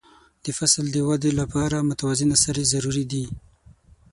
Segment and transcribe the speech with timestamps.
[0.43, 3.25] د فصل د وده لپاره متوازنه سرې ضروري دي.